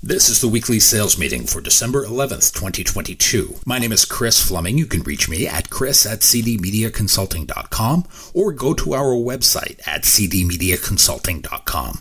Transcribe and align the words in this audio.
This 0.00 0.28
is 0.28 0.40
the 0.40 0.46
weekly 0.46 0.78
sales 0.78 1.18
meeting 1.18 1.44
for 1.44 1.60
December 1.60 2.06
11th, 2.06 2.54
2022. 2.54 3.56
My 3.66 3.80
name 3.80 3.90
is 3.90 4.04
Chris 4.04 4.40
Fleming. 4.40 4.78
You 4.78 4.86
can 4.86 5.02
reach 5.02 5.28
me 5.28 5.44
at 5.48 5.70
chris 5.70 6.06
at 6.06 6.20
cdmediaconsulting.com 6.20 8.04
or 8.32 8.52
go 8.52 8.74
to 8.74 8.94
our 8.94 9.16
website 9.16 9.80
at 9.88 10.02
cdmediaconsulting.com. 10.04 11.98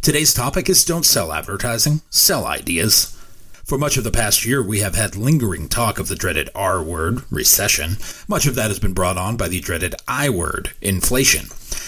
Today's 0.00 0.32
topic 0.32 0.68
is 0.68 0.84
don't 0.84 1.04
sell 1.04 1.32
advertising, 1.32 2.02
sell 2.08 2.46
ideas. 2.46 3.16
For 3.64 3.76
much 3.78 3.96
of 3.96 4.04
the 4.04 4.12
past 4.12 4.46
year, 4.46 4.62
we 4.62 4.78
have 4.80 4.94
had 4.94 5.16
lingering 5.16 5.68
talk 5.68 5.98
of 5.98 6.06
the 6.06 6.14
dreaded 6.14 6.50
R 6.54 6.80
word, 6.80 7.24
recession. 7.32 7.96
Much 8.28 8.46
of 8.46 8.54
that 8.54 8.68
has 8.68 8.78
been 8.78 8.94
brought 8.94 9.18
on 9.18 9.36
by 9.36 9.48
the 9.48 9.60
dreaded 9.60 9.96
I 10.06 10.30
word, 10.30 10.70
inflation. 10.80 11.46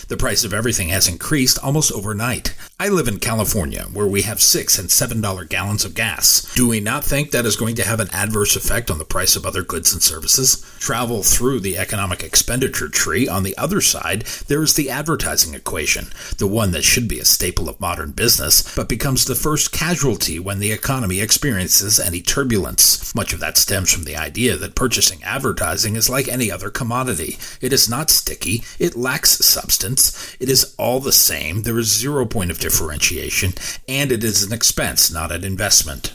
The 0.08 0.16
price 0.16 0.44
of 0.44 0.52
everything 0.52 0.88
has 0.88 1.08
increased 1.08 1.58
almost 1.62 1.92
overnight. 1.92 2.54
I 2.82 2.88
live 2.88 3.06
in 3.06 3.20
California, 3.20 3.84
where 3.92 4.08
we 4.08 4.22
have 4.22 4.42
six 4.42 4.76
and 4.76 4.90
seven 4.90 5.20
dollar 5.20 5.44
gallons 5.44 5.84
of 5.84 5.94
gas. 5.94 6.52
Do 6.56 6.66
we 6.66 6.80
not 6.80 7.04
think 7.04 7.30
that 7.30 7.46
is 7.46 7.54
going 7.54 7.76
to 7.76 7.86
have 7.86 8.00
an 8.00 8.10
adverse 8.12 8.56
effect 8.56 8.90
on 8.90 8.98
the 8.98 9.04
price 9.04 9.36
of 9.36 9.46
other 9.46 9.62
goods 9.62 9.92
and 9.92 10.02
services? 10.02 10.66
Travel 10.80 11.22
through 11.22 11.60
the 11.60 11.78
economic 11.78 12.24
expenditure 12.24 12.88
tree. 12.88 13.28
On 13.28 13.44
the 13.44 13.56
other 13.56 13.80
side, 13.80 14.22
there 14.48 14.64
is 14.64 14.74
the 14.74 14.90
advertising 14.90 15.54
equation, 15.54 16.08
the 16.38 16.48
one 16.48 16.72
that 16.72 16.82
should 16.82 17.06
be 17.06 17.20
a 17.20 17.24
staple 17.24 17.68
of 17.68 17.80
modern 17.80 18.10
business, 18.10 18.74
but 18.74 18.88
becomes 18.88 19.26
the 19.26 19.36
first 19.36 19.70
casualty 19.70 20.40
when 20.40 20.58
the 20.58 20.72
economy 20.72 21.20
experiences 21.20 22.00
any 22.00 22.20
turbulence. 22.20 23.14
Much 23.14 23.32
of 23.32 23.38
that 23.38 23.58
stems 23.58 23.92
from 23.92 24.02
the 24.02 24.16
idea 24.16 24.56
that 24.56 24.74
purchasing 24.74 25.22
advertising 25.22 25.94
is 25.94 26.10
like 26.10 26.26
any 26.26 26.50
other 26.50 26.68
commodity. 26.68 27.38
It 27.60 27.72
is 27.72 27.88
not 27.88 28.10
sticky, 28.10 28.64
it 28.80 28.96
lacks 28.96 29.38
substance, 29.38 30.36
it 30.40 30.48
is 30.48 30.74
all 30.78 30.98
the 30.98 31.12
same, 31.12 31.62
there 31.62 31.78
is 31.78 31.86
zero 31.86 32.26
point 32.26 32.50
of 32.50 32.58
difference 32.58 32.71
differentiation, 32.72 33.52
and 33.86 34.10
it 34.10 34.24
is 34.24 34.42
an 34.42 34.52
expense, 34.52 35.12
not 35.12 35.30
an 35.30 35.44
investment. 35.44 36.14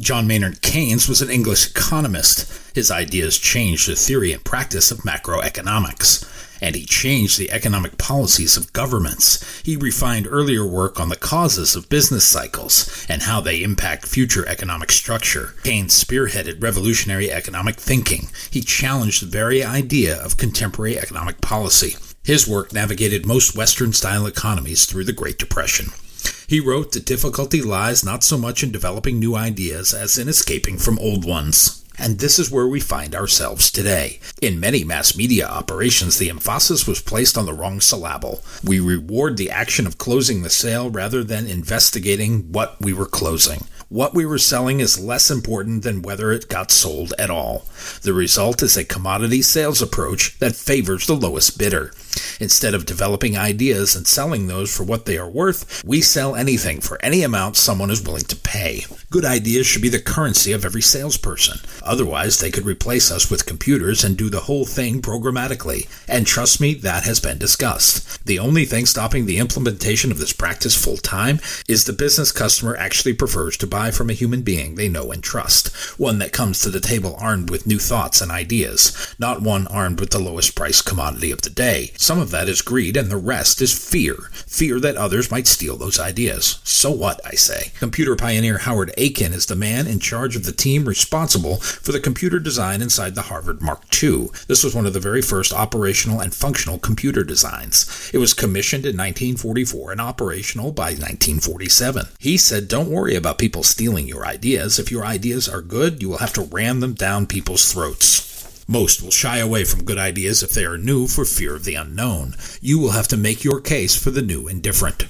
John 0.00 0.26
Maynard 0.26 0.60
Keynes 0.60 1.08
was 1.08 1.22
an 1.22 1.30
English 1.30 1.70
economist. 1.70 2.50
His 2.74 2.90
ideas 2.90 3.38
changed 3.38 3.88
the 3.88 3.94
theory 3.94 4.32
and 4.32 4.44
practice 4.44 4.90
of 4.90 4.98
macroeconomics, 5.00 6.28
and 6.60 6.74
he 6.74 6.84
changed 6.84 7.38
the 7.38 7.52
economic 7.52 7.98
policies 7.98 8.56
of 8.56 8.72
governments. 8.72 9.62
He 9.62 9.76
refined 9.76 10.26
earlier 10.28 10.66
work 10.66 10.98
on 10.98 11.08
the 11.08 11.16
causes 11.16 11.76
of 11.76 11.88
business 11.88 12.24
cycles 12.24 13.06
and 13.08 13.22
how 13.22 13.40
they 13.40 13.62
impact 13.62 14.08
future 14.08 14.48
economic 14.48 14.90
structure. 14.90 15.54
Keynes 15.62 16.02
spearheaded 16.02 16.60
revolutionary 16.60 17.30
economic 17.30 17.76
thinking. 17.76 18.28
He 18.50 18.60
challenged 18.60 19.22
the 19.22 19.26
very 19.26 19.62
idea 19.62 20.20
of 20.20 20.36
contemporary 20.36 20.98
economic 20.98 21.40
policy. 21.40 21.96
His 22.24 22.46
work 22.46 22.72
navigated 22.72 23.26
most 23.26 23.56
Western 23.56 23.92
style 23.92 24.26
economies 24.26 24.86
through 24.86 25.02
the 25.04 25.12
Great 25.12 25.38
Depression. 25.38 25.88
He 26.46 26.60
wrote 26.60 26.92
that 26.92 27.04
difficulty 27.04 27.60
lies 27.60 28.04
not 28.04 28.22
so 28.22 28.38
much 28.38 28.62
in 28.62 28.70
developing 28.70 29.18
new 29.18 29.34
ideas 29.34 29.92
as 29.92 30.16
in 30.18 30.28
escaping 30.28 30.78
from 30.78 31.00
old 31.00 31.24
ones. 31.24 31.82
And 31.98 32.20
this 32.20 32.38
is 32.38 32.48
where 32.48 32.66
we 32.68 32.78
find 32.78 33.16
ourselves 33.16 33.72
today. 33.72 34.20
In 34.40 34.60
many 34.60 34.84
mass 34.84 35.16
media 35.16 35.48
operations, 35.48 36.18
the 36.18 36.30
emphasis 36.30 36.86
was 36.86 37.02
placed 37.02 37.36
on 37.36 37.44
the 37.44 37.52
wrong 37.52 37.80
syllable. 37.80 38.40
We 38.62 38.78
reward 38.78 39.36
the 39.36 39.50
action 39.50 39.84
of 39.84 39.98
closing 39.98 40.42
the 40.42 40.50
sale 40.50 40.90
rather 40.90 41.24
than 41.24 41.48
investigating 41.48 42.52
what 42.52 42.80
we 42.80 42.92
were 42.92 43.06
closing. 43.06 43.66
What 43.88 44.14
we 44.14 44.24
were 44.24 44.38
selling 44.38 44.78
is 44.78 44.98
less 44.98 45.28
important 45.28 45.82
than 45.82 46.02
whether 46.02 46.30
it 46.30 46.48
got 46.48 46.70
sold 46.70 47.14
at 47.18 47.30
all. 47.30 47.66
The 48.02 48.14
result 48.14 48.62
is 48.62 48.76
a 48.76 48.84
commodity 48.84 49.42
sales 49.42 49.82
approach 49.82 50.38
that 50.38 50.56
favors 50.56 51.06
the 51.06 51.14
lowest 51.14 51.58
bidder. 51.58 51.92
Instead 52.40 52.74
of 52.74 52.86
developing 52.86 53.36
ideas 53.36 53.94
and 53.94 54.06
selling 54.06 54.46
those 54.46 54.74
for 54.74 54.84
what 54.84 55.06
they 55.06 55.16
are 55.16 55.30
worth, 55.30 55.82
we 55.84 56.00
sell 56.00 56.34
anything 56.34 56.80
for 56.80 57.02
any 57.04 57.22
amount 57.22 57.56
someone 57.56 57.90
is 57.90 58.02
willing 58.02 58.24
to 58.24 58.36
pay. 58.36 58.84
Good 59.10 59.24
ideas 59.24 59.66
should 59.66 59.82
be 59.82 59.88
the 59.88 60.00
currency 60.00 60.52
of 60.52 60.64
every 60.64 60.82
salesperson. 60.82 61.58
Otherwise, 61.82 62.40
they 62.40 62.50
could 62.50 62.66
replace 62.66 63.10
us 63.10 63.30
with 63.30 63.46
computers 63.46 64.04
and 64.04 64.16
do 64.16 64.30
the 64.30 64.40
whole 64.40 64.64
thing 64.64 65.00
programmatically. 65.00 65.88
And 66.08 66.26
trust 66.26 66.60
me, 66.60 66.74
that 66.74 67.04
has 67.04 67.20
been 67.20 67.38
discussed. 67.38 68.24
The 68.26 68.38
only 68.38 68.64
thing 68.64 68.86
stopping 68.86 69.26
the 69.26 69.38
implementation 69.38 70.10
of 70.10 70.18
this 70.18 70.32
practice 70.32 70.76
full 70.76 70.96
time 70.96 71.40
is 71.68 71.84
the 71.84 71.92
business 71.92 72.32
customer 72.32 72.76
actually 72.76 73.14
prefers 73.14 73.56
to 73.58 73.66
buy 73.66 73.90
from 73.90 74.10
a 74.10 74.14
human 74.14 74.42
being 74.42 74.74
they 74.74 74.88
know 74.88 75.12
and 75.12 75.22
trust, 75.22 75.74
one 75.98 76.18
that 76.18 76.32
comes 76.32 76.60
to 76.60 76.70
the 76.70 76.80
table 76.80 77.16
armed 77.18 77.50
with 77.50 77.66
new 77.66 77.78
thoughts 77.78 78.20
and 78.20 78.30
ideas, 78.30 79.14
not 79.18 79.42
one 79.42 79.66
armed 79.68 80.00
with 80.00 80.10
the 80.10 80.18
lowest 80.18 80.54
price 80.54 80.82
commodity 80.82 81.30
of 81.30 81.42
the 81.42 81.50
day. 81.50 81.92
Some 82.02 82.18
of 82.18 82.32
that 82.32 82.48
is 82.48 82.62
greed, 82.62 82.96
and 82.96 83.08
the 83.08 83.16
rest 83.16 83.62
is 83.62 83.72
fear. 83.72 84.28
Fear 84.48 84.80
that 84.80 84.96
others 84.96 85.30
might 85.30 85.46
steal 85.46 85.76
those 85.76 86.00
ideas. 86.00 86.58
So 86.64 86.90
what, 86.90 87.20
I 87.24 87.36
say. 87.36 87.70
Computer 87.78 88.16
pioneer 88.16 88.58
Howard 88.58 88.92
Aiken 88.96 89.32
is 89.32 89.46
the 89.46 89.54
man 89.54 89.86
in 89.86 90.00
charge 90.00 90.34
of 90.34 90.42
the 90.44 90.50
team 90.50 90.86
responsible 90.86 91.58
for 91.58 91.92
the 91.92 92.00
computer 92.00 92.40
design 92.40 92.82
inside 92.82 93.14
the 93.14 93.30
Harvard 93.30 93.62
Mark 93.62 93.84
II. 94.02 94.30
This 94.48 94.64
was 94.64 94.74
one 94.74 94.84
of 94.84 94.94
the 94.94 94.98
very 94.98 95.22
first 95.22 95.52
operational 95.52 96.18
and 96.18 96.34
functional 96.34 96.80
computer 96.80 97.22
designs. 97.22 98.10
It 98.12 98.18
was 98.18 98.34
commissioned 98.34 98.84
in 98.84 98.96
1944 98.96 99.92
and 99.92 100.00
operational 100.00 100.72
by 100.72 100.94
1947. 100.94 102.06
He 102.18 102.36
said, 102.36 102.66
Don't 102.66 102.90
worry 102.90 103.14
about 103.14 103.38
people 103.38 103.62
stealing 103.62 104.08
your 104.08 104.26
ideas. 104.26 104.80
If 104.80 104.90
your 104.90 105.06
ideas 105.06 105.48
are 105.48 105.62
good, 105.62 106.02
you 106.02 106.08
will 106.08 106.18
have 106.18 106.32
to 106.32 106.42
ram 106.42 106.80
them 106.80 106.94
down 106.94 107.28
people's 107.28 107.72
throats. 107.72 108.31
Most 108.72 109.02
will 109.02 109.10
shy 109.10 109.36
away 109.36 109.64
from 109.64 109.84
good 109.84 109.98
ideas 109.98 110.42
if 110.42 110.52
they 110.52 110.64
are 110.64 110.78
new 110.78 111.06
for 111.06 111.26
fear 111.26 111.54
of 111.54 111.66
the 111.66 111.74
unknown. 111.74 112.34
You 112.62 112.78
will 112.78 112.92
have 112.92 113.06
to 113.08 113.18
make 113.18 113.44
your 113.44 113.60
case 113.60 114.02
for 114.02 114.10
the 114.10 114.22
new 114.22 114.48
and 114.48 114.62
different. 114.62 115.08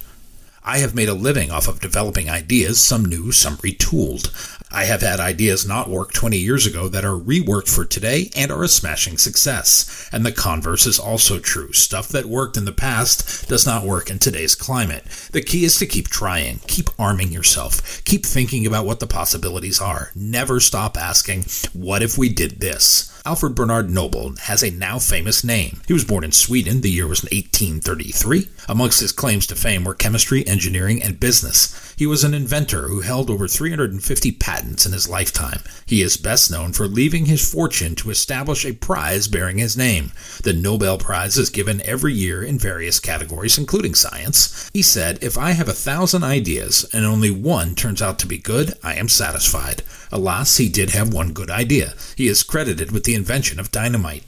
I 0.65 0.79
have 0.79 0.93
made 0.93 1.07
a 1.07 1.13
living 1.13 1.49
off 1.49 1.69
of 1.69 1.79
developing 1.79 2.29
ideas, 2.29 2.85
some 2.85 3.05
new, 3.05 3.31
some 3.31 3.55
retooled. 3.63 4.33
I 4.73 4.85
have 4.85 5.01
had 5.01 5.19
ideas 5.19 5.67
not 5.67 5.87
work 5.87 6.13
20 6.13 6.35
years 6.35 6.65
ago 6.65 6.87
that 6.87 7.05
are 7.05 7.15
reworked 7.15 7.69
for 7.69 7.85
today 7.85 8.31
and 8.35 8.51
are 8.51 8.63
a 8.63 8.67
smashing 8.67 9.19
success. 9.19 10.09
And 10.11 10.25
the 10.25 10.31
converse 10.31 10.87
is 10.87 10.97
also 10.97 11.37
true. 11.37 11.71
Stuff 11.73 12.07
that 12.09 12.25
worked 12.25 12.57
in 12.57 12.65
the 12.65 12.71
past 12.71 13.47
does 13.47 13.67
not 13.67 13.85
work 13.85 14.09
in 14.09 14.17
today's 14.17 14.55
climate. 14.55 15.05
The 15.31 15.43
key 15.43 15.63
is 15.63 15.77
to 15.77 15.85
keep 15.85 16.07
trying, 16.07 16.59
keep 16.65 16.89
arming 16.97 17.31
yourself, 17.31 18.03
keep 18.03 18.25
thinking 18.25 18.65
about 18.65 18.87
what 18.87 18.99
the 18.99 19.05
possibilities 19.05 19.79
are. 19.79 20.09
Never 20.15 20.59
stop 20.59 20.97
asking, 20.97 21.45
what 21.73 22.01
if 22.01 22.17
we 22.17 22.29
did 22.29 22.59
this? 22.59 23.11
Alfred 23.25 23.55
Bernard 23.55 23.89
Nobel 23.89 24.33
has 24.41 24.63
a 24.63 24.71
now 24.71 24.99
famous 24.99 25.45
name. 25.45 25.81
He 25.87 25.93
was 25.93 26.03
born 26.03 26.25
in 26.25 26.33
Sweden. 26.33 26.81
The 26.81 26.91
year 26.91 27.07
was 27.07 27.23
1833. 27.23 28.49
Amongst 28.67 28.99
his 28.99 29.13
claims 29.13 29.47
to 29.47 29.55
fame 29.55 29.85
were 29.85 29.93
chemistry, 29.93 30.45
engineering, 30.45 31.01
and 31.01 31.21
business. 31.21 31.93
He 31.97 32.05
was 32.05 32.25
an 32.25 32.33
inventor 32.33 32.89
who 32.89 32.99
held 32.99 33.29
over 33.29 33.47
350 33.47 34.31
patents 34.33 34.62
in 34.63 34.91
his 34.91 35.09
lifetime. 35.09 35.59
He 35.85 36.01
is 36.01 36.17
best 36.17 36.49
known 36.49 36.73
for 36.73 36.87
leaving 36.87 37.25
his 37.25 37.51
fortune 37.51 37.95
to 37.95 38.09
establish 38.09 38.65
a 38.65 38.73
prize 38.73 39.27
bearing 39.27 39.57
his 39.57 39.75
name. 39.75 40.11
The 40.43 40.53
Nobel 40.53 40.97
Prize 40.97 41.37
is 41.37 41.49
given 41.49 41.81
every 41.81 42.13
year 42.13 42.41
in 42.41 42.57
various 42.57 42.99
categories, 42.99 43.57
including 43.57 43.93
science. 43.93 44.69
He 44.73 44.81
said, 44.81 45.19
If 45.21 45.37
I 45.37 45.51
have 45.51 45.67
a 45.67 45.73
thousand 45.73 46.23
ideas 46.23 46.85
and 46.93 47.05
only 47.05 47.31
one 47.31 47.75
turns 47.75 48.01
out 48.01 48.19
to 48.19 48.27
be 48.27 48.37
good, 48.37 48.73
I 48.81 48.95
am 48.95 49.09
satisfied. 49.09 49.83
Alas, 50.11 50.57
he 50.57 50.69
did 50.69 50.91
have 50.91 51.13
one 51.13 51.33
good 51.33 51.49
idea. 51.49 51.93
He 52.15 52.27
is 52.27 52.43
credited 52.43 52.91
with 52.91 53.03
the 53.03 53.15
invention 53.15 53.59
of 53.59 53.71
dynamite. 53.71 54.23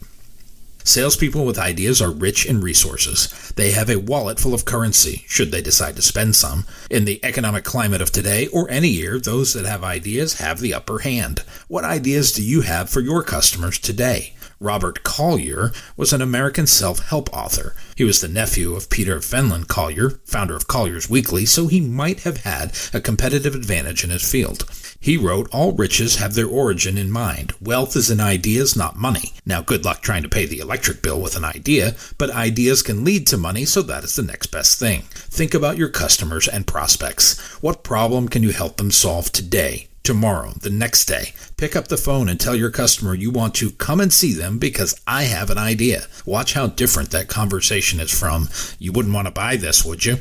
Salespeople 0.87 1.47
with 1.47 1.57
ideas 1.57 1.99
are 1.99 2.11
rich 2.11 2.45
in 2.45 2.61
resources. 2.61 3.51
They 3.55 3.71
have 3.71 3.89
a 3.89 3.97
wallet 3.97 4.39
full 4.39 4.53
of 4.53 4.65
currency, 4.65 5.25
should 5.27 5.49
they 5.49 5.63
decide 5.63 5.95
to 5.95 6.03
spend 6.03 6.35
some. 6.35 6.67
In 6.91 7.05
the 7.05 7.19
economic 7.25 7.63
climate 7.63 8.01
of 8.01 8.11
today, 8.11 8.45
or 8.47 8.69
any 8.69 8.89
year, 8.89 9.19
those 9.19 9.53
that 9.53 9.65
have 9.65 9.83
ideas 9.83 10.35
have 10.35 10.59
the 10.59 10.75
upper 10.75 10.99
hand. 10.99 11.43
What 11.67 11.85
ideas 11.85 12.31
do 12.31 12.43
you 12.43 12.61
have 12.61 12.87
for 12.87 12.99
your 12.99 13.23
customers 13.23 13.79
today? 13.79 14.35
Robert 14.59 15.03
Collier 15.03 15.71
was 15.97 16.13
an 16.13 16.21
American 16.21 16.67
self 16.67 16.99
help 16.99 17.33
author. 17.33 17.75
He 17.95 18.03
was 18.03 18.21
the 18.21 18.27
nephew 18.27 18.75
of 18.75 18.89
Peter 18.89 19.19
Fenelon 19.19 19.67
Collier, 19.67 20.11
founder 20.23 20.55
of 20.55 20.67
Collier's 20.67 21.09
Weekly, 21.09 21.45
so 21.45 21.67
he 21.67 21.81
might 21.81 22.21
have 22.21 22.43
had 22.43 22.73
a 22.93 23.01
competitive 23.01 23.55
advantage 23.55 24.03
in 24.03 24.11
his 24.11 24.29
field. 24.29 24.63
He 25.05 25.17
wrote, 25.17 25.47
All 25.51 25.71
riches 25.71 26.15
have 26.15 26.33
their 26.33 26.47
origin 26.47 26.97
in 26.97 27.11
mind. 27.11 27.53
Wealth 27.61 27.95
is 27.95 28.09
in 28.09 28.19
ideas, 28.19 28.75
not 28.75 28.95
money. 28.95 29.33
Now, 29.45 29.61
good 29.61 29.85
luck 29.85 30.01
trying 30.01 30.23
to 30.23 30.29
pay 30.29 30.47
the 30.47 30.57
electric 30.57 31.03
bill 31.03 31.21
with 31.21 31.35
an 31.35 31.45
idea, 31.45 31.95
but 32.17 32.31
ideas 32.31 32.81
can 32.81 33.05
lead 33.05 33.27
to 33.27 33.37
money, 33.37 33.65
so 33.65 33.83
that 33.83 34.03
is 34.03 34.15
the 34.15 34.23
next 34.23 34.47
best 34.47 34.79
thing. 34.79 35.03
Think 35.11 35.53
about 35.53 35.77
your 35.77 35.89
customers 35.89 36.47
and 36.47 36.65
prospects. 36.65 37.39
What 37.61 37.83
problem 37.83 38.29
can 38.29 38.41
you 38.41 38.49
help 38.49 38.77
them 38.77 38.89
solve 38.89 39.31
today? 39.31 39.89
tomorrow, 40.01 40.53
the 40.61 40.69
next 40.69 41.05
day. 41.05 41.33
Pick 41.57 41.75
up 41.75 41.87
the 41.87 41.97
phone 41.97 42.29
and 42.29 42.39
tell 42.39 42.55
your 42.55 42.69
customer 42.69 43.15
you 43.15 43.31
want 43.31 43.55
to 43.55 43.71
come 43.71 43.99
and 43.99 44.13
see 44.13 44.33
them 44.33 44.59
because 44.59 44.99
I 45.07 45.23
have 45.23 45.49
an 45.49 45.57
idea. 45.57 46.05
Watch 46.27 46.53
how 46.53 46.67
different 46.67 47.09
that 47.09 47.27
conversation 47.27 47.99
is 47.99 48.11
from, 48.11 48.49
you 48.77 48.91
wouldn't 48.91 49.15
want 49.15 49.27
to 49.27 49.31
buy 49.31 49.55
this, 49.55 49.83
would 49.83 50.05
you? 50.05 50.17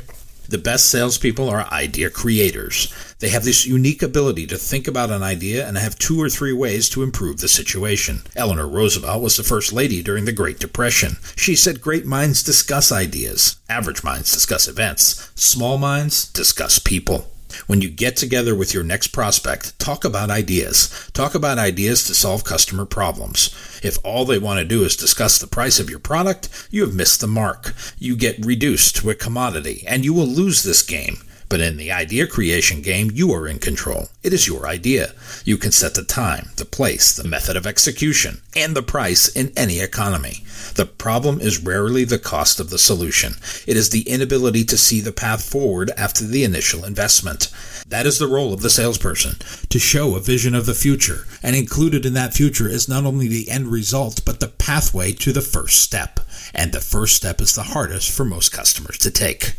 The 0.49 0.58
best 0.58 0.91
salespeople 0.91 1.49
are 1.49 1.67
idea 1.73 2.11
creators. 2.11 2.93
They 3.19 3.31
have 3.31 3.44
this 3.44 3.67
unique 3.67 4.02
ability 4.02 4.46
to 4.49 4.56
think 4.56 4.87
about 4.87 5.11
an 5.11 5.23
idea 5.23 5.67
and 5.67 5.79
have 5.79 5.99
two 5.99 6.20
or 6.20 6.29
three 6.29 6.52
ways 6.52 6.88
to 6.91 7.02
improve 7.02 7.41
the 7.41 7.49
situation. 7.49 8.23
Eleanor 8.37 8.69
Roosevelt 8.69 9.23
was 9.23 9.37
the 9.37 9.43
first 9.43 9.73
lady 9.73 10.02
during 10.02 10.26
the 10.26 10.32
Great 10.32 10.58
Depression. 10.58 11.17
She 11.35 11.56
said 11.56 11.81
great 11.81 12.05
minds 12.05 12.43
discuss 12.43 12.93
ideas, 12.93 13.56
average 13.69 14.05
minds 14.05 14.32
discuss 14.32 14.69
events, 14.69 15.31
small 15.35 15.79
minds 15.79 16.26
discuss 16.29 16.79
people. 16.79 17.34
When 17.67 17.81
you 17.81 17.91
get 17.91 18.17
together 18.17 18.55
with 18.55 18.75
your 18.75 18.85
next 18.85 19.09
prospect, 19.09 19.79
talk 19.79 20.05
about 20.05 20.31
ideas. 20.31 21.11
Talk 21.12 21.35
about 21.35 21.59
ideas 21.59 22.06
to 22.06 22.15
solve 22.15 22.45
customer 22.45 22.85
problems. 22.85 23.55
If 23.83 23.99
all 24.05 24.25
they 24.25 24.39
want 24.39 24.59
to 24.59 24.65
do 24.65 24.85
is 24.85 24.97
discuss 24.97 25.39
the 25.39 25.47
price 25.47 25.79
of 25.81 25.91
your 25.91 25.99
product, 25.99 26.69
you 26.71 26.83
have 26.83 26.95
missed 26.95 27.21
the 27.21 27.27
mark. 27.27 27.75
You 27.99 28.17
get 28.17 28.45
reduced 28.45 28.97
to 28.97 29.11
a 29.11 29.15
commodity, 29.15 29.85
and 29.87 30.05
you 30.05 30.15
will 30.15 30.27
lose 30.27 30.62
this 30.62 30.83
game. 30.83 31.19
But 31.55 31.61
in 31.61 31.77
the 31.77 31.93
idea 31.93 32.27
creation 32.27 32.83
game, 32.83 33.12
you 33.15 33.33
are 33.33 33.47
in 33.47 33.61
control. 33.61 34.09
It 34.25 34.33
is 34.33 34.49
your 34.49 34.67
idea. 34.67 35.12
You 35.45 35.56
can 35.56 35.71
set 35.71 35.95
the 35.95 36.03
time, 36.03 36.49
the 36.56 36.65
place, 36.65 37.15
the 37.15 37.23
method 37.23 37.55
of 37.55 37.65
execution, 37.65 38.41
and 38.56 38.75
the 38.75 38.83
price 38.83 39.29
in 39.29 39.53
any 39.56 39.79
economy. 39.79 40.43
The 40.75 40.85
problem 40.85 41.41
is 41.41 41.62
rarely 41.62 42.03
the 42.03 42.19
cost 42.19 42.59
of 42.59 42.71
the 42.71 42.79
solution. 42.81 43.35
It 43.69 43.77
is 43.77 43.91
the 43.91 44.01
inability 44.01 44.65
to 44.65 44.77
see 44.77 45.01
the 45.01 45.12
path 45.12 45.49
forward 45.49 45.93
after 45.97 46.25
the 46.25 46.43
initial 46.43 46.85
investment. 46.85 47.53
That 47.87 48.05
is 48.05 48.19
the 48.19 48.27
role 48.27 48.53
of 48.53 48.62
the 48.62 48.69
salesperson, 48.69 49.37
to 49.69 49.79
show 49.79 50.17
a 50.17 50.21
vision 50.21 50.56
of 50.56 50.67
the 50.67 50.75
future, 50.75 51.25
and 51.41 51.55
included 51.55 52.05
in 52.05 52.15
that 52.15 52.35
future 52.35 52.67
is 52.67 52.89
not 52.89 53.05
only 53.05 53.29
the 53.29 53.49
end 53.49 53.69
result, 53.69 54.23
but 54.27 54.41
the 54.41 54.49
pathway 54.49 55.12
to 55.12 55.31
the 55.31 55.41
first 55.41 55.83
step. 55.83 56.19
And 56.53 56.73
the 56.73 56.81
first 56.81 57.15
step 57.15 57.41
is 57.41 57.55
the 57.55 57.62
hardest 57.62 58.11
for 58.11 58.25
most 58.25 58.51
customers 58.51 58.99
to 58.99 59.12
take. 59.12 59.53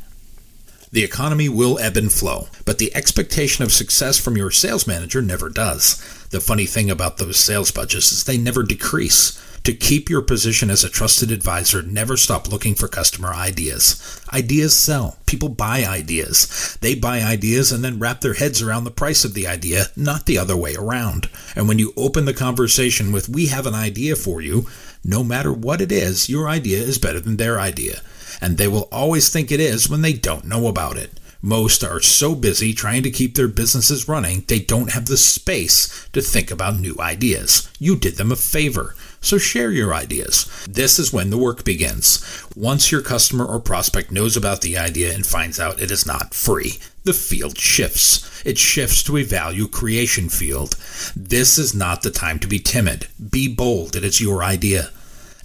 The 0.96 1.04
economy 1.04 1.50
will 1.50 1.78
ebb 1.78 1.98
and 1.98 2.10
flow, 2.10 2.48
but 2.64 2.78
the 2.78 2.96
expectation 2.96 3.66
of 3.66 3.74
success 3.74 4.18
from 4.18 4.38
your 4.38 4.50
sales 4.50 4.88
manager 4.88 5.22
never 5.22 5.50
does. 5.50 5.98
The 6.30 6.40
funny 6.40 6.66
thing 6.66 6.90
about 6.90 7.18
those 7.18 7.36
sales 7.36 7.70
budgets 7.70 8.14
is 8.14 8.24
they 8.24 8.38
never 8.38 8.64
decrease. 8.64 9.38
To 9.66 9.74
keep 9.74 10.10
your 10.10 10.22
position 10.22 10.70
as 10.70 10.86
a 10.86 10.90
trusted 10.90 11.32
advisor, 11.32 11.82
never 11.82 12.16
stop 12.16 12.50
looking 12.50 12.76
for 12.76 12.88
customer 12.88 13.34
ideas. 13.34 14.22
Ideas 14.32 14.74
sell. 14.74 15.18
People 15.26 15.50
buy 15.50 15.84
ideas. 15.84 16.78
They 16.80 16.96
buy 16.96 17.20
ideas 17.20 17.74
and 17.74 17.84
then 17.84 18.00
wrap 18.00 18.22
their 18.22 18.36
heads 18.36 18.62
around 18.62 18.86
the 18.86 18.90
price 18.90 19.26
of 19.26 19.34
the 19.34 19.48
idea, 19.48 19.88
not 19.98 20.28
the 20.28 20.38
other 20.38 20.56
way 20.56 20.76
around. 20.76 21.30
And 21.58 21.68
when 21.68 21.78
you 21.78 21.92
open 21.98 22.24
the 22.24 22.34
conversation 22.34 23.12
with, 23.12 23.28
We 23.28 23.48
have 23.48 23.66
an 23.66 23.76
idea 23.76 24.16
for 24.16 24.40
you, 24.40 24.66
no 25.04 25.26
matter 25.26 25.52
what 25.52 25.82
it 25.82 25.92
is, 25.92 26.30
your 26.30 26.48
idea 26.48 26.80
is 26.80 26.98
better 26.98 27.20
than 27.20 27.36
their 27.36 27.60
idea 27.60 28.00
and 28.42 28.58
they 28.58 28.68
will 28.68 28.88
always 28.92 29.30
think 29.30 29.52
it 29.52 29.60
is 29.60 29.90
when 29.90 30.02
they 30.02 30.14
don't 30.14 30.46
know 30.46 30.68
about 30.68 30.98
it. 30.98 31.20
Most 31.42 31.84
are 31.84 32.02
so 32.02 32.34
busy 32.34 32.74
trying 32.74 33.04
to 33.04 33.12
keep 33.12 33.36
their 33.36 33.48
businesses 33.48 34.08
running, 34.08 34.44
they 34.48 34.60
don't 34.60 34.94
have 34.94 35.06
the 35.06 35.16
space 35.16 36.10
to 36.14 36.20
think 36.20 36.50
about 36.50 36.80
new 36.80 36.96
ideas. 37.00 37.70
You 37.78 37.96
did 37.96 38.16
them 38.16 38.32
a 38.32 38.36
favor. 38.36 38.96
So 39.22 39.38
share 39.38 39.72
your 39.72 39.94
ideas. 39.94 40.50
This 40.68 40.98
is 40.98 41.14
when 41.14 41.30
the 41.30 41.38
work 41.38 41.64
begins. 41.64 42.44
Once 42.56 42.92
your 42.92 43.02
customer 43.02 43.46
or 43.46 43.60
prospect 43.60 44.12
knows 44.12 44.36
about 44.36 44.62
the 44.62 44.78
idea 44.78 45.14
and 45.14 45.26
finds 45.26 45.60
out 45.60 45.82
it 45.82 45.92
is 45.92 46.06
not 46.06 46.34
free, 46.34 46.80
the 47.04 47.14
field 47.14 47.60
shifts. 47.60 48.44
It 48.44 48.58
shifts 48.58 49.04
to 49.04 49.18
a 49.18 49.24
value 49.24 49.68
creation 49.68 50.30
field. 50.30 50.76
This 51.16 51.58
is 51.58 51.76
not 51.76 52.02
the 52.02 52.12
time 52.12 52.40
to 52.40 52.48
be 52.48 52.60
timid. 52.60 53.08
Be 53.32 53.48
bold. 53.48 53.96
It 53.96 54.04
is 54.04 54.20
your 54.20 54.44
idea. 54.44 54.90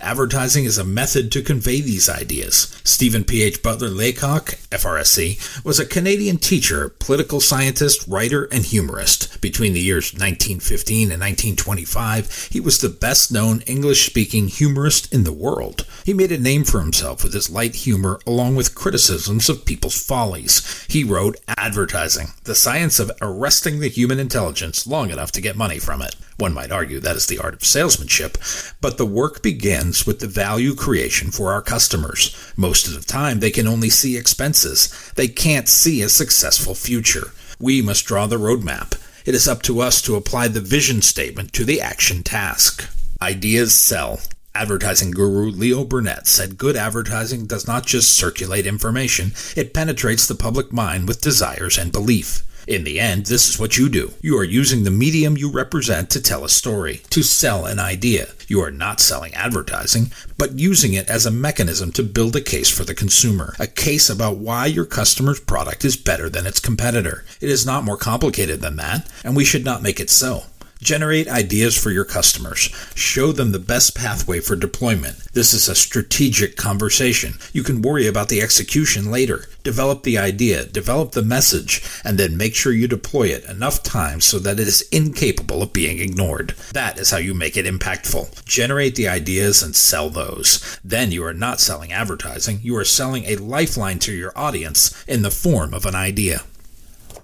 Advertising 0.01 0.65
is 0.65 0.79
a 0.79 0.85
method 0.85 1.31
to 1.33 1.43
convey 1.43 1.81
these 1.81 2.09
ideas. 2.09 2.75
Stephen 2.85 3.23
P.H. 3.23 3.63
Butler 3.63 3.89
Leacock, 3.89 4.55
FRSC, 4.71 5.65
was 5.65 5.79
a 5.79 5.87
Canadian 5.87 6.39
teacher, 6.39 6.89
political 6.89 7.41
scientist, 7.41 8.09
writer, 8.09 8.45
and 8.45 8.65
humorist. 8.65 9.41
Between 9.43 9.75
the 9.75 9.81
years 9.81 10.13
1915 10.13 11.13
and 11.13 11.21
1925, 11.21 12.49
he 12.51 12.61
was 12.61 12.81
the 12.81 12.89
best 12.89 13.31
known 13.31 13.61
English 13.63 14.07
speaking 14.07 14.49
humorist 14.49 15.13
in 15.13 15.25
the 15.25 15.33
world. 15.33 15.87
He 16.05 16.15
made 16.15 16.33
a 16.33 16.39
name 16.39 16.65
for 16.65 16.81
himself 16.81 17.23
with 17.23 17.35
his 17.35 17.51
light 17.51 17.75
humor 17.75 18.21
along 18.27 18.57
with 18.57 18.75
criticisms 18.75 19.49
of 19.51 19.67
people's 19.67 20.03
follies. 20.03 20.87
He 20.89 21.05
wrote 21.05 21.39
Advertising, 21.47 22.29
the 22.45 22.55
science 22.55 22.99
of 22.99 23.11
arresting 23.21 23.81
the 23.81 23.89
human 23.89 24.19
intelligence 24.19 24.87
long 24.87 25.11
enough 25.11 25.31
to 25.33 25.43
get 25.43 25.57
money 25.57 25.79
from 25.79 26.01
it. 26.01 26.17
One 26.41 26.55
might 26.55 26.73
argue 26.73 27.01
that 27.01 27.17
is 27.17 27.27
the 27.27 27.39
art 27.39 27.53
of 27.53 27.67
salesmanship, 27.67 28.39
but 28.81 28.97
the 28.97 29.05
work 29.05 29.43
begins 29.43 30.07
with 30.07 30.21
the 30.21 30.27
value 30.27 30.75
creation 30.75 31.31
for 31.31 31.53
our 31.53 31.61
customers. 31.61 32.35
Most 32.57 32.89
of 32.89 32.95
the 32.95 33.07
time, 33.07 33.41
they 33.41 33.51
can 33.51 33.69
only 33.69 33.91
see 33.91 34.17
expenses. 34.17 35.13
They 35.17 35.29
can't 35.29 35.69
see 35.69 36.01
a 36.01 36.09
successful 36.09 36.75
future. 36.75 37.33
We 37.59 37.83
must 37.83 38.07
draw 38.07 38.27
the 38.27 38.39
roadmap. 38.39 38.99
It 39.27 39.35
is 39.35 39.47
up 39.47 39.61
to 39.65 39.81
us 39.81 40.01
to 40.03 40.17
apply 40.17 40.49
the 40.49 40.63
vision 40.63 41.03
statement 41.03 41.53
to 41.53 41.65
the 41.67 41.83
action 41.83 42.23
task. 42.23 42.89
Ideas 43.21 43.75
sell. 43.75 44.21
Advertising 44.55 45.11
guru 45.11 45.51
Leo 45.51 45.85
Burnett 45.85 46.27
said 46.27 46.57
good 46.57 46.75
advertising 46.75 47.47
does 47.47 47.67
not 47.67 47.85
just 47.85 48.15
circulate 48.15 48.67
information, 48.67 49.33
it 49.57 49.75
penetrates 49.75 50.27
the 50.27 50.35
public 50.35 50.73
mind 50.73 51.07
with 51.07 51.21
desires 51.21 51.77
and 51.77 51.93
belief. 51.93 52.43
In 52.71 52.85
the 52.85 53.01
end, 53.01 53.27
this 53.27 53.49
is 53.49 53.59
what 53.59 53.77
you 53.77 53.89
do. 53.89 54.13
You 54.23 54.39
are 54.39 54.45
using 54.45 54.85
the 54.85 54.93
medium 54.93 55.37
you 55.37 55.51
represent 55.51 56.09
to 56.11 56.23
tell 56.23 56.45
a 56.45 56.49
story, 56.49 57.03
to 57.11 57.21
sell 57.25 57.67
an 57.67 57.81
idea. 57.81 58.29
You 58.47 58.61
are 58.61 58.71
not 58.71 59.01
selling 59.01 59.35
advertising, 59.35 60.13
but 60.39 60.57
using 60.57 60.93
it 60.95 61.11
as 61.11 61.27
a 61.27 61.33
mechanism 61.33 61.91
to 61.91 62.05
build 62.05 62.37
a 62.37 62.41
case 62.41 62.71
for 62.71 62.85
the 62.85 62.95
consumer, 62.95 63.57
a 63.59 63.67
case 63.67 64.09
about 64.09 64.37
why 64.37 64.67
your 64.67 64.85
customer's 64.85 65.41
product 65.41 65.85
is 65.85 65.97
better 65.97 66.31
than 66.31 66.47
its 66.47 66.61
competitor. 66.61 67.25
It 67.41 67.51
is 67.51 67.67
not 67.67 67.83
more 67.83 67.97
complicated 67.97 68.61
than 68.61 68.77
that, 68.77 69.11
and 69.25 69.35
we 69.35 69.45
should 69.45 69.65
not 69.65 69.83
make 69.83 69.99
it 69.99 70.09
so. 70.09 70.45
Generate 70.81 71.29
ideas 71.29 71.77
for 71.77 71.91
your 71.91 72.07
customers. 72.07 72.71
Show 72.95 73.33
them 73.33 73.53
the 73.53 73.59
best 73.59 73.95
pathway 73.95 74.41
for 74.41 74.57
deployment. 74.57 75.19
This 75.35 75.53
is 75.53 75.69
a 75.69 75.75
strategic 75.75 76.57
conversation. 76.57 77.35
You 77.53 77.63
can 77.63 77.83
worry 77.83 78.07
about 78.07 78.31
the 78.31 78.41
execution 78.41 79.11
later. 79.11 79.45
Develop 79.63 80.05
the 80.05 80.17
idea, 80.17 80.65
develop 80.65 81.13
the 81.13 81.23
message, 81.23 81.83
and 82.03 82.19
then 82.19 82.37
make 82.37 82.55
sure 82.55 82.73
you 82.73 82.89
deploy 82.89 83.25
it 83.25 83.45
enough 83.45 83.83
times 83.83 84.25
so 84.25 84.39
that 84.39 84.59
it 84.59 84.67
is 84.67 84.89
incapable 84.91 85.63
of 85.63 85.75
being 85.75 85.99
ignored. 85.99 86.55
That 86.73 86.99
is 86.99 87.11
how 87.11 87.19
you 87.19 87.35
make 87.35 87.59
it 87.59 87.67
impactful. 87.67 88.47
Generate 88.47 88.95
the 88.95 89.09
ideas 89.09 89.63
and 89.63 89.77
sell 89.77 90.09
those. 90.09 90.81
Then 90.83 91.13
you 91.13 91.23
are 91.25 91.35
not 91.35 91.61
selling 91.61 91.93
advertising, 91.93 92.61
you 92.63 92.75
are 92.77 92.85
selling 92.85 93.25
a 93.25 93.37
lifeline 93.37 93.99
to 94.01 94.13
your 94.13 94.33
audience 94.35 95.05
in 95.07 95.21
the 95.21 95.31
form 95.31 95.75
of 95.75 95.85
an 95.85 95.95
idea. 95.95 96.43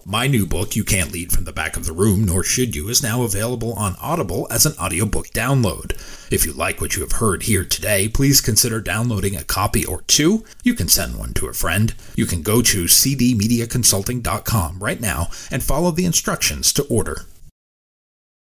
My 0.08 0.28
new 0.28 0.46
book, 0.46 0.76
You 0.76 0.84
Can't 0.84 1.10
Lead 1.10 1.32
from 1.32 1.46
the 1.46 1.52
Back 1.52 1.76
of 1.76 1.84
the 1.84 1.92
Room, 1.92 2.26
Nor 2.26 2.44
Should 2.44 2.76
You, 2.76 2.88
is 2.88 3.02
now 3.02 3.24
available 3.24 3.72
on 3.72 3.96
Audible 4.00 4.46
as 4.52 4.64
an 4.64 4.74
audiobook 4.78 5.30
download. 5.30 5.94
If 6.32 6.46
you 6.46 6.52
like 6.52 6.80
what 6.80 6.94
you 6.94 7.02
have 7.02 7.10
heard 7.18 7.42
here 7.42 7.64
today, 7.64 8.06
please 8.08 8.40
consider 8.40 8.80
downloading 8.80 9.34
a 9.34 9.42
copy 9.42 9.84
or 9.84 10.02
two. 10.02 10.44
You 10.62 10.74
can 10.74 10.86
send 10.86 11.18
one 11.18 11.34
to 11.34 11.48
a 11.48 11.52
friend. 11.52 11.92
You 12.14 12.24
can 12.24 12.42
go 12.42 12.62
to 12.62 12.84
cdmediaconsulting.com 12.84 14.78
right 14.78 15.00
now 15.00 15.26
and 15.50 15.60
follow 15.60 15.90
the 15.90 16.06
instructions 16.06 16.72
to 16.74 16.84
order. 16.84 17.22